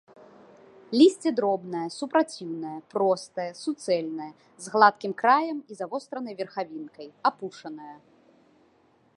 Лісце 0.99 1.31
дробнае, 1.39 1.83
супраціўнае, 1.97 2.79
простае, 2.93 3.47
суцэльнае, 3.63 4.31
з 4.65 4.75
гладкім 4.77 5.13
краем 5.23 5.57
і 5.75 5.81
завостранай 5.83 6.33
верхавінкай, 6.41 7.07
апушанае. 7.33 7.95